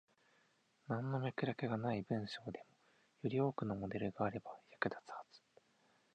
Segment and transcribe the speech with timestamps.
[0.87, 2.65] なんの脈絡がない文章でも、
[3.21, 5.41] より多くのモデルがあれば役立つはず。